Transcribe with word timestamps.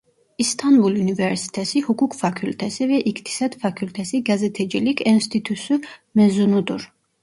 İstanbul 0.37 0.91
Üniversitesi 0.95 1.81
Hukuk 1.81 2.15
Fakültesi 2.15 2.89
ve 2.89 3.01
İktisat 3.01 3.59
Fakültesi 3.59 4.23
Gazetecilik 4.23 5.07
Enstitüsü 5.07 5.81
mezunudur. 6.15 6.93